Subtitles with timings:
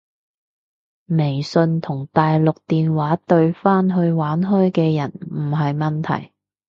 [1.09, 6.31] 微信同大陸電話對返去玩開嘅人唔係問題